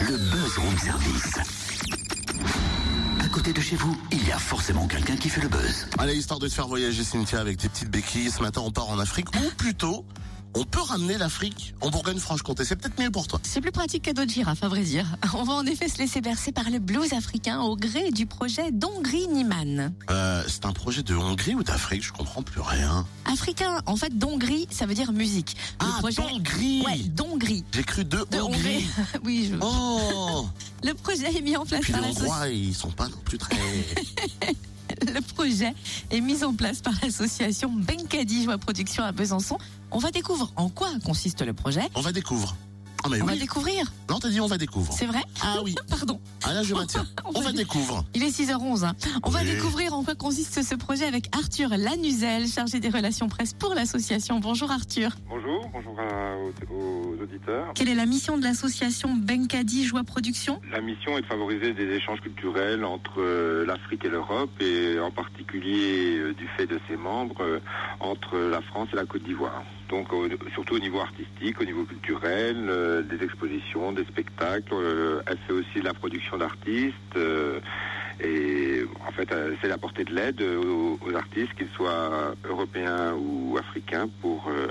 Le 0.00 0.16
buzz 0.16 0.58
room 0.58 0.78
service. 0.78 1.38
À 3.20 3.28
côté 3.28 3.52
de 3.52 3.60
chez 3.60 3.76
vous, 3.76 3.96
il 4.10 4.26
y 4.26 4.32
a 4.32 4.38
forcément 4.38 4.86
quelqu'un 4.86 5.16
qui 5.16 5.28
fait 5.28 5.40
le 5.40 5.48
buzz. 5.48 5.86
Allez, 5.98 6.16
histoire 6.16 6.40
de 6.40 6.48
te 6.48 6.52
faire 6.52 6.66
voyager, 6.66 7.04
Cynthia, 7.04 7.40
avec 7.40 7.58
tes 7.58 7.68
petites 7.68 7.90
béquilles, 7.90 8.30
ce 8.30 8.42
matin, 8.42 8.62
on 8.64 8.70
part 8.70 8.88
en 8.88 8.98
Afrique, 8.98 9.28
ou 9.36 9.50
plutôt, 9.56 10.04
on 10.54 10.64
peut 10.64 10.80
ramener 10.80 11.18
l'Afrique 11.18 11.74
en 11.80 11.90
Bourgogne-Franche-Comté. 11.90 12.64
C'est 12.64 12.76
peut-être 12.76 13.00
mieux 13.00 13.10
pour 13.10 13.26
toi. 13.26 13.40
C'est 13.42 13.60
plus 13.60 13.72
pratique 13.72 14.02
qu'à 14.04 14.12
d'autres 14.12 14.32
girafes, 14.32 14.62
à 14.62 14.68
vrai 14.68 14.82
dire. 14.82 15.06
On 15.34 15.42
va 15.42 15.54
en 15.54 15.66
effet 15.66 15.88
se 15.88 15.98
laisser 15.98 16.20
bercer 16.20 16.52
par 16.52 16.70
le 16.70 16.78
blues 16.78 17.12
africain 17.12 17.60
au 17.60 17.76
gré 17.76 18.10
du 18.10 18.26
projet 18.26 18.70
Dongri 18.70 19.26
Niman. 19.28 19.92
Euh, 20.10 20.42
c'est 20.46 20.64
un 20.66 20.72
projet 20.72 21.02
de 21.02 21.14
Hongrie 21.14 21.54
ou 21.54 21.62
d'Afrique? 21.62 22.04
Je 22.04 22.12
comprends 22.12 22.42
plus 22.42 22.60
rien. 22.60 23.06
Africain, 23.24 23.80
en 23.86 23.96
fait, 23.96 24.16
Dongri, 24.16 24.66
ça 24.70 24.86
veut 24.86 24.94
dire 24.94 25.12
musique. 25.12 25.56
Le 25.80 25.86
Ah, 25.88 25.98
projet... 25.98 26.22
Hongrie 26.22 26.82
Ouais, 26.84 26.98
Dongri. 26.98 27.64
J'ai 27.72 27.82
cru 27.84 28.04
de, 28.04 28.24
De 28.30 28.38
Hongrie. 28.40 28.58
Hongrie. 28.58 28.86
oui, 29.24 29.48
je... 29.52 29.56
Oh 29.60 30.46
Le 30.84 30.92
projet 30.94 31.34
est 31.36 31.40
mis 31.40 31.56
en 31.56 31.64
place 31.64 31.80
Puis 31.80 31.92
les 31.92 31.98
par 31.98 32.06
l'association. 32.08 32.32
Hongrois, 32.34 32.48
ils 32.50 32.74
sont 32.74 32.90
pas 32.90 33.08
non 33.08 33.16
plus 33.24 33.38
très... 33.38 33.56
Projet 35.44 35.74
est 36.10 36.22
mis 36.22 36.42
en 36.42 36.54
place 36.54 36.80
par 36.80 36.94
l'association 37.02 37.70
Benkadi 37.70 38.44
Joie 38.44 38.56
Production 38.56 39.04
à 39.04 39.12
Besançon. 39.12 39.58
On 39.90 39.98
va 39.98 40.10
découvrir 40.10 40.50
en 40.56 40.70
quoi 40.70 40.88
consiste 41.04 41.42
le 41.42 41.52
projet. 41.52 41.82
On 41.94 42.00
va 42.00 42.12
découvrir. 42.12 42.54
Ah 43.06 43.08
mais 43.10 43.20
On 43.20 43.26
va 43.26 43.32
oui. 43.34 43.38
découvrir, 43.38 43.84
Non, 44.08 44.18
t'as 44.18 44.30
dit 44.30 44.40
on 44.40 44.46
va 44.46 44.56
découvrir. 44.56 44.92
c'est 44.94 45.04
vrai 45.04 45.20
Ah 45.42 45.58
oui. 45.62 45.74
Pardon. 45.90 46.18
Ah 46.42 46.54
là, 46.54 46.62
je 46.62 46.74
maintiens. 46.74 47.04
On 47.26 47.28
On 47.28 47.40
va 47.40 47.46
va 47.46 47.52
dé- 47.52 47.58
découvrir. 47.58 48.02
Il 48.14 48.22
est 48.22 48.30
6h11. 48.30 48.84
hein. 48.84 48.94
On 49.24 49.28
va 49.30 49.44
découvrir 49.44 49.92
en 49.92 50.02
quoi 50.04 50.14
consiste 50.14 50.62
ce 50.62 50.74
projet 50.74 51.04
avec 51.04 51.28
Arthur 51.36 51.68
Lanuzel, 51.76 52.46
chargé 52.46 52.80
des 52.80 52.88
relations 52.88 53.28
presse 53.28 53.52
pour 53.52 53.74
l'association. 53.74 54.40
Bonjour 54.40 54.70
Arthur. 54.70 55.10
Bonjour, 55.28 55.68
bonjour 55.72 56.00
à- 56.00 56.36
aux, 56.72 57.14
aux 57.18 57.22
auditeurs. 57.22 57.72
Quelle 57.74 57.90
est 57.90 57.94
la 57.94 58.06
mission 58.06 58.38
de 58.38 58.42
l'association 58.42 59.14
Benkadi 59.14 59.84
Joie 59.84 60.04
Production? 60.04 60.58
La 60.72 60.80
mission 60.80 61.18
est 61.18 61.22
de 61.22 61.26
favoriser 61.26 61.74
des 61.74 61.84
échanges 61.94 62.20
culturels 62.22 62.86
entre 62.86 63.20
euh, 63.20 63.66
l'Afrique 63.66 64.04
et 64.06 64.08
l'Europe 64.08 64.50
et 64.60 64.98
en 64.98 65.10
particulier 65.10 66.16
euh, 66.20 66.32
du 66.34 66.48
fait 66.56 66.66
de 66.66 66.80
ses 66.88 66.96
membres 66.96 67.42
euh, 67.42 67.60
entre 68.00 68.38
la 68.38 68.62
France 68.62 68.88
et 68.94 68.96
la 68.96 69.04
Côte 69.04 69.24
d'Ivoire. 69.24 69.62
Donc 69.88 70.08
surtout 70.52 70.76
au 70.76 70.78
niveau 70.78 71.00
artistique, 71.00 71.60
au 71.60 71.64
niveau 71.64 71.84
culturel, 71.84 72.56
euh, 72.68 73.02
des 73.02 73.22
expositions, 73.24 73.92
des 73.92 74.04
spectacles. 74.04 74.72
euh, 74.72 75.20
elle 75.26 75.38
fait 75.46 75.52
aussi 75.52 75.82
la 75.82 75.92
production 75.94 76.36
d'artistes. 76.38 77.16
euh, 77.16 77.60
et 78.20 78.82
en 79.06 79.10
fait, 79.10 79.30
euh, 79.32 79.54
c'est 79.60 79.68
d'apporter 79.68 80.04
de 80.04 80.14
l'aide 80.14 80.40
aux, 80.40 80.98
aux 81.04 81.14
artistes, 81.16 81.52
qu'ils 81.54 81.68
soient 81.74 82.34
européens 82.48 83.12
ou 83.14 83.56
africains, 83.58 84.08
pour, 84.20 84.48
euh, 84.48 84.68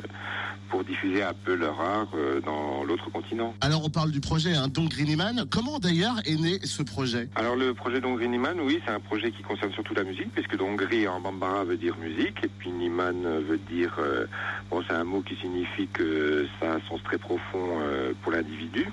pour 0.73 0.83
diffuser 0.83 1.21
un 1.21 1.35
peu 1.35 1.53
leur 1.53 1.79
art 1.79 2.07
euh, 2.15 2.41
dans 2.41 2.83
l'autre 2.83 3.07
continent. 3.11 3.53
Alors, 3.61 3.85
on 3.85 3.91
parle 3.91 4.09
du 4.09 4.21
projet 4.21 4.55
hein, 4.55 4.67
Don 4.69 4.85
Greeniman. 4.85 5.45
Comment 5.47 5.77
d'ailleurs 5.77 6.15
est 6.25 6.35
né 6.35 6.57
ce 6.63 6.81
projet? 6.81 7.29
Alors 7.35 7.55
le 7.55 7.75
projet 7.75 8.01
d'Hongrie 8.01 8.27
Niman, 8.27 8.59
oui, 8.59 8.81
c'est 8.83 8.91
un 8.91 8.99
projet 8.99 9.29
qui 9.29 9.43
concerne 9.43 9.71
surtout 9.73 9.93
la 9.93 10.03
musique, 10.03 10.31
puisque 10.33 10.59
Hongrie 10.59 11.07
en 11.07 11.21
bambara 11.21 11.63
veut 11.63 11.77
dire 11.77 11.95
musique, 11.99 12.43
et 12.43 12.47
puis 12.47 12.71
Niman 12.71 13.21
veut 13.47 13.59
dire, 13.69 13.95
euh, 13.99 14.25
bon, 14.71 14.81
c'est 14.87 14.95
un 14.95 15.03
mot 15.03 15.21
qui 15.21 15.35
signifie 15.35 15.85
que 15.93 16.47
ça 16.59 16.71
a 16.71 16.75
un 16.77 16.81
sens 16.89 17.03
très 17.03 17.19
profond 17.19 17.77
euh, 17.83 18.13
pour 18.23 18.31
l'individu. 18.31 18.87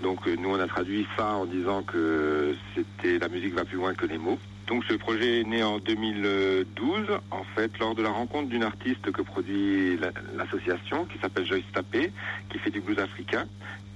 Donc 0.00 0.28
nous 0.28 0.50
on 0.50 0.60
a 0.60 0.68
traduit 0.68 1.08
ça 1.16 1.32
en 1.32 1.46
disant 1.46 1.82
que 1.82 2.54
c'était 2.76 3.18
la 3.18 3.28
musique 3.28 3.54
va 3.54 3.64
plus 3.64 3.78
loin 3.78 3.94
que 3.94 4.06
les 4.06 4.18
mots. 4.18 4.38
Donc 4.66 4.84
ce 4.88 4.94
projet 4.94 5.40
est 5.40 5.44
né 5.44 5.62
en 5.62 5.78
2012, 5.78 7.06
en 7.30 7.44
fait, 7.54 7.70
lors 7.78 7.94
de 7.94 8.02
la 8.02 8.10
rencontre 8.10 8.48
d'une 8.48 8.64
artiste 8.64 9.10
que 9.12 9.22
produit 9.22 9.96
la- 9.96 10.10
l'association, 10.36 11.04
qui 11.04 11.18
s'appelle 11.18 11.46
Joyce 11.46 11.64
Tapé, 11.72 12.12
qui 12.50 12.58
fait 12.58 12.70
du 12.70 12.80
blues 12.80 12.98
africain, 12.98 13.46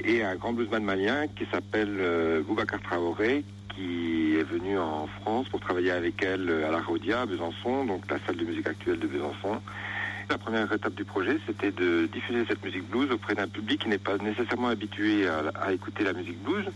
et 0.04 0.22
un 0.22 0.36
grand 0.36 0.52
bluesman 0.52 0.84
malien 0.84 1.26
qui 1.28 1.44
s'appelle 1.52 1.96
euh, 1.98 2.42
Boubacar 2.42 2.80
Traoré, 2.82 3.44
qui 3.74 4.36
est 4.36 4.44
venu 4.44 4.78
en 4.78 5.08
France 5.20 5.48
pour 5.48 5.58
travailler 5.60 5.90
avec 5.90 6.22
elle 6.22 6.48
euh, 6.48 6.68
à 6.68 6.70
la 6.70 6.80
Rodia, 6.80 7.22
à 7.22 7.26
Besançon, 7.26 7.84
donc 7.84 8.08
la 8.08 8.18
salle 8.24 8.36
de 8.36 8.44
musique 8.44 8.68
actuelle 8.68 9.00
de 9.00 9.06
Besançon. 9.08 9.60
La 10.30 10.38
première 10.38 10.72
étape 10.72 10.94
du 10.94 11.04
projet, 11.04 11.40
c'était 11.44 11.72
de 11.72 12.06
diffuser 12.06 12.44
cette 12.46 12.64
musique 12.64 12.88
blues 12.88 13.10
auprès 13.10 13.34
d'un 13.34 13.48
public 13.48 13.80
qui 13.80 13.88
n'est 13.88 13.98
pas 13.98 14.16
nécessairement 14.16 14.68
habitué 14.68 15.26
à, 15.26 15.72
écouter 15.72 16.04
la 16.04 16.12
musique 16.12 16.40
blues, 16.44 16.66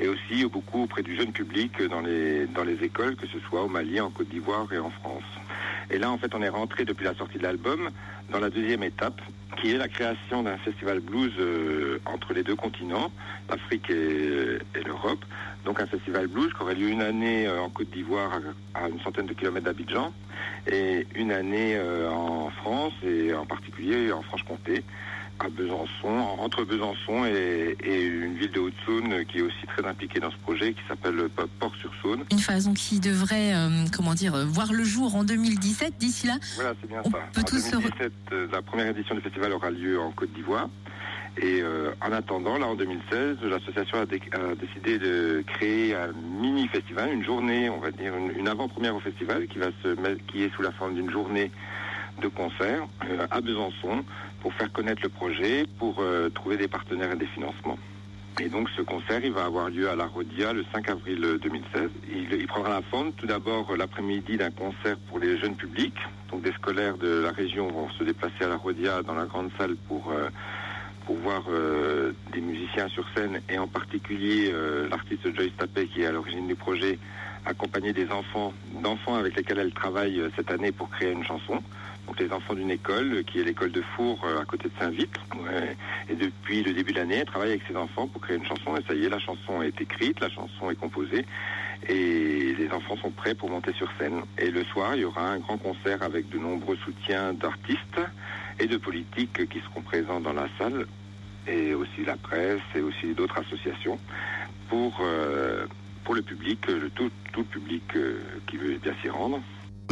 et 0.00 0.08
aussi 0.08 0.46
beaucoup 0.46 0.84
auprès 0.84 1.02
du 1.02 1.14
jeune 1.14 1.30
public 1.30 1.82
dans 1.82 2.00
les, 2.00 2.78
écoles, 2.80 3.16
que 3.16 3.26
ce 3.26 3.38
soit 3.40 3.62
au 3.62 3.68
Mali, 3.68 4.00
en 4.00 4.08
Côte 4.08 4.30
d'Ivoire 4.30 4.72
et 4.72 4.78
en 4.78 4.88
France. 4.88 5.22
Et 5.90 5.98
là, 5.98 6.10
en 6.10 6.16
fait, 6.16 6.34
on 6.34 6.40
est 6.40 6.48
rentré 6.48 6.86
depuis 6.86 7.04
la 7.04 7.14
sortie 7.14 7.36
de 7.36 7.42
l'album 7.42 7.90
dans 8.30 8.40
la 8.40 8.48
deuxième 8.48 8.82
étape, 8.82 9.20
qui 9.60 9.72
est 9.72 9.76
la 9.76 9.88
création 9.88 10.42
d'un 10.42 10.56
festival 10.56 11.00
blues 11.00 11.34
euh, 11.38 12.00
entre 12.06 12.32
les 12.32 12.42
deux 12.42 12.56
continents, 12.56 13.12
l'Afrique 13.50 13.90
et, 13.90 14.60
l'Europe. 14.82 15.22
Donc 15.66 15.78
un 15.78 15.86
festival 15.86 16.26
blues 16.26 16.52
qui 16.54 16.62
aurait 16.62 16.74
lieu 16.74 16.88
une 16.88 17.02
année 17.02 17.46
euh, 17.46 17.60
en 17.60 17.68
Côte 17.68 17.90
d'Ivoire 17.90 18.40
à, 18.74 18.84
à 18.84 18.88
une 18.88 19.00
centaine 19.00 19.26
de 19.26 19.34
kilomètres 19.34 19.66
d'Abidjan 19.66 20.12
et 20.70 21.06
une 21.14 21.32
année 21.32 21.76
euh, 21.76 22.10
en 22.10 22.43
France 22.90 22.92
et 23.06 23.32
en 23.34 23.46
particulier 23.46 24.12
en 24.12 24.22
Franche-Comté 24.22 24.82
à 25.40 25.48
Besançon, 25.48 26.08
entre 26.38 26.64
Besançon 26.64 27.24
et, 27.24 27.76
et 27.82 28.04
une 28.04 28.34
ville 28.36 28.52
de 28.52 28.60
Haute-Saône 28.60 29.24
qui 29.26 29.38
est 29.38 29.42
aussi 29.42 29.66
très 29.66 29.84
impliquée 29.84 30.20
dans 30.20 30.30
ce 30.30 30.36
projet 30.36 30.74
qui 30.74 30.80
s'appelle 30.86 31.16
Port-sur-Saône. 31.58 32.24
Une 32.30 32.38
phase 32.38 32.70
qui 32.76 33.00
devrait, 33.00 33.52
euh, 33.54 33.84
comment 33.96 34.14
dire, 34.14 34.34
euh, 34.34 34.44
voir 34.44 34.72
le 34.72 34.84
jour 34.84 35.16
en 35.16 35.24
2017. 35.24 35.94
D'ici 35.98 36.26
là, 36.28 36.34
Voilà, 36.56 36.74
c'est 36.80 36.86
bien 36.88 37.00
On 37.04 37.10
ça. 37.10 37.18
peut 37.32 37.40
en 37.40 37.44
tous 37.44 37.58
se 37.58 37.70
2017, 37.72 38.12
euh, 38.32 38.46
la 38.52 38.62
première 38.62 38.86
édition 38.88 39.14
du 39.16 39.22
festival 39.22 39.52
aura 39.52 39.70
lieu 39.70 39.98
en 39.98 40.12
Côte 40.12 40.32
d'Ivoire. 40.34 40.68
Et 41.42 41.62
euh, 41.62 41.90
en 42.00 42.12
attendant, 42.12 42.56
là 42.58 42.66
en 42.68 42.76
2016, 42.76 43.38
l'association 43.42 43.98
a, 43.98 44.06
dé- 44.06 44.22
a 44.34 44.54
décidé 44.54 44.98
de 45.00 45.42
créer 45.48 45.96
un 45.96 46.12
mini-festival, 46.40 47.12
une 47.12 47.24
journée, 47.24 47.68
on 47.70 47.80
va 47.80 47.90
dire, 47.90 48.14
une, 48.16 48.30
une 48.38 48.46
avant-première 48.46 48.94
au 48.94 49.00
festival 49.00 49.48
qui 49.48 49.58
va 49.58 49.70
se 49.82 49.88
mettre, 50.00 50.24
qui 50.28 50.44
est 50.44 50.54
sous 50.54 50.62
la 50.62 50.70
forme 50.70 50.94
d'une 50.94 51.10
journée 51.10 51.50
de 52.20 52.28
concert 52.28 52.86
euh, 53.04 53.26
à 53.30 53.40
Besançon 53.40 54.04
pour 54.40 54.52
faire 54.54 54.72
connaître 54.72 55.02
le 55.02 55.08
projet, 55.08 55.66
pour 55.78 55.96
euh, 56.00 56.28
trouver 56.30 56.56
des 56.56 56.68
partenaires 56.68 57.12
et 57.12 57.16
des 57.16 57.26
financements. 57.26 57.78
Et 58.40 58.48
donc 58.48 58.68
ce 58.76 58.82
concert, 58.82 59.24
il 59.24 59.32
va 59.32 59.44
avoir 59.44 59.70
lieu 59.70 59.88
à 59.88 59.94
la 59.94 60.06
Rodia 60.06 60.52
le 60.52 60.64
5 60.72 60.88
avril 60.88 61.38
2016. 61.40 61.90
Il, 62.10 62.32
il 62.32 62.46
prendra 62.46 62.70
la 62.70 62.82
forme 62.82 63.12
tout 63.12 63.26
d'abord 63.26 63.70
euh, 63.70 63.76
l'après-midi 63.76 64.36
d'un 64.36 64.50
concert 64.50 64.96
pour 65.08 65.18
les 65.18 65.38
jeunes 65.38 65.54
publics. 65.54 65.98
Donc 66.30 66.42
des 66.42 66.52
scolaires 66.52 66.96
de 66.98 67.20
la 67.20 67.30
région 67.30 67.68
vont 67.68 67.88
se 67.90 68.02
déplacer 68.02 68.44
à 68.44 68.48
la 68.48 68.56
Rodia 68.56 69.02
dans 69.02 69.14
la 69.14 69.26
grande 69.26 69.50
salle 69.56 69.76
pour, 69.88 70.10
euh, 70.10 70.28
voir 71.12 71.44
euh, 71.48 72.12
des 72.32 72.40
musiciens 72.40 72.88
sur 72.88 73.06
scène 73.14 73.40
et 73.48 73.58
en 73.58 73.66
particulier 73.66 74.50
euh, 74.52 74.88
l'artiste 74.88 75.34
Joyce 75.34 75.52
Tapé 75.56 75.86
qui 75.86 76.02
est 76.02 76.06
à 76.06 76.12
l'origine 76.12 76.46
du 76.46 76.54
projet 76.54 76.98
accompagner 77.46 77.92
des 77.92 78.10
enfants, 78.10 78.52
d'enfants 78.82 79.16
avec 79.16 79.36
lesquels 79.36 79.58
elle 79.58 79.72
travaille 79.72 80.20
euh, 80.20 80.30
cette 80.36 80.50
année 80.50 80.72
pour 80.72 80.88
créer 80.90 81.12
une 81.12 81.24
chanson. 81.24 81.62
Donc 82.06 82.20
les 82.20 82.30
enfants 82.32 82.54
d'une 82.54 82.70
école 82.70 83.12
euh, 83.14 83.22
qui 83.22 83.40
est 83.40 83.44
l'école 83.44 83.72
de 83.72 83.82
Four 83.96 84.18
euh, 84.24 84.40
à 84.40 84.44
côté 84.44 84.68
de 84.68 84.74
Saint-Vite. 84.78 85.16
Ouais. 85.36 85.76
Et 86.08 86.14
depuis 86.14 86.62
le 86.62 86.72
début 86.72 86.92
de 86.92 86.98
l'année, 86.98 87.16
elle 87.16 87.26
travaille 87.26 87.50
avec 87.50 87.62
ses 87.68 87.76
enfants 87.76 88.06
pour 88.06 88.20
créer 88.20 88.36
une 88.36 88.46
chanson. 88.46 88.76
Et 88.76 88.82
ça 88.86 88.94
y 88.94 89.04
est, 89.04 89.08
la 89.08 89.18
chanson 89.18 89.62
est 89.62 89.80
écrite, 89.80 90.20
la 90.20 90.30
chanson 90.30 90.70
est 90.70 90.76
composée. 90.76 91.24
Et 91.88 92.54
les 92.58 92.70
enfants 92.70 92.96
sont 92.96 93.10
prêts 93.10 93.34
pour 93.34 93.50
monter 93.50 93.72
sur 93.74 93.88
scène. 93.98 94.22
Et 94.38 94.50
le 94.50 94.64
soir, 94.64 94.94
il 94.94 95.02
y 95.02 95.04
aura 95.04 95.30
un 95.30 95.38
grand 95.38 95.58
concert 95.58 96.02
avec 96.02 96.28
de 96.28 96.38
nombreux 96.38 96.76
soutiens 96.76 97.32
d'artistes 97.32 98.00
et 98.58 98.66
de 98.66 98.76
politiques 98.76 99.48
qui 99.48 99.60
seront 99.60 99.82
présents 99.82 100.20
dans 100.20 100.32
la 100.32 100.48
salle. 100.58 100.86
Et 101.46 101.74
aussi 101.74 102.04
la 102.06 102.16
presse 102.16 102.62
et 102.74 102.80
aussi 102.80 103.12
d'autres 103.14 103.38
associations 103.38 103.98
pour, 104.68 104.98
euh, 105.02 105.66
pour 106.04 106.14
le 106.14 106.22
public, 106.22 106.60
tout, 106.94 107.10
tout 107.32 107.40
le 107.40 107.46
public 107.46 107.82
euh, 107.96 108.22
qui 108.46 108.56
veut 108.56 108.78
bien 108.78 108.94
s'y 109.02 109.10
rendre. 109.10 109.40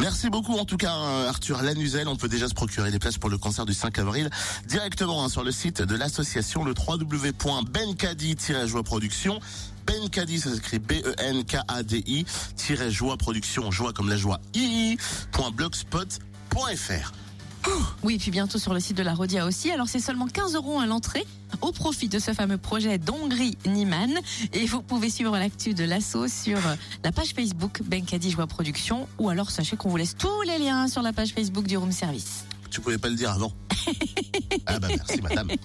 Merci 0.02 0.28
beaucoup 0.30 0.58
en 0.58 0.64
tout 0.64 0.76
cas 0.76 0.96
euh, 0.96 1.28
Arthur 1.28 1.62
Lanuzel. 1.62 2.08
On 2.08 2.16
peut 2.16 2.28
déjà 2.28 2.48
se 2.48 2.54
procurer 2.54 2.90
des 2.90 2.98
places 2.98 3.18
pour 3.18 3.30
le 3.30 3.38
concert 3.38 3.66
du 3.66 3.72
5 3.72 4.00
avril 4.00 4.30
directement 4.66 5.22
hein, 5.22 5.28
sur 5.28 5.44
le 5.44 5.52
site 5.52 5.80
de 5.80 5.94
l'association 5.94 6.64
le 6.64 6.74
www.benkadi-joie 6.76 8.82
production. 8.82 9.38
Benkadi, 9.86 10.40
ça 10.40 10.52
s'écrit 10.52 10.80
B-E-N-K-A-D-I, 10.80 12.26
joie 12.90 13.16
production, 13.16 13.70
joie 13.70 13.92
comme 13.92 14.08
la 14.08 14.16
joie, 14.16 14.40
i.blogspot.fr. 14.54 17.12
Oui, 18.02 18.14
et 18.14 18.18
puis 18.18 18.30
bientôt 18.30 18.58
sur 18.58 18.74
le 18.74 18.80
site 18.80 18.96
de 18.96 19.02
la 19.02 19.14
Rodia 19.14 19.46
aussi. 19.46 19.70
Alors 19.70 19.88
c'est 19.88 20.00
seulement 20.00 20.26
15 20.26 20.54
euros 20.54 20.80
à 20.80 20.86
l'entrée 20.86 21.24
au 21.60 21.70
profit 21.70 22.08
de 22.08 22.18
ce 22.18 22.32
fameux 22.32 22.58
projet 22.58 22.98
d'Hongrie 22.98 23.56
Niman. 23.66 24.10
Et 24.52 24.66
vous 24.66 24.82
pouvez 24.82 25.10
suivre 25.10 25.36
l'actu 25.38 25.74
de 25.74 25.84
l'assaut 25.84 26.28
sur 26.28 26.58
la 27.04 27.12
page 27.12 27.32
Facebook 27.34 27.82
Benkadi 27.84 28.30
Joie 28.30 28.46
Production. 28.46 29.08
Ou 29.18 29.28
alors 29.28 29.50
sachez 29.50 29.76
qu'on 29.76 29.88
vous 29.88 29.96
laisse 29.96 30.16
tous 30.16 30.42
les 30.42 30.58
liens 30.58 30.88
sur 30.88 31.02
la 31.02 31.12
page 31.12 31.30
Facebook 31.30 31.66
du 31.66 31.76
Room 31.76 31.92
Service. 31.92 32.44
Tu 32.70 32.80
pouvais 32.80 32.98
pas 32.98 33.08
le 33.08 33.16
dire 33.16 33.30
avant. 33.30 33.52
ah 34.66 34.78
bah 34.78 34.88
merci 34.88 35.20
madame. 35.20 35.48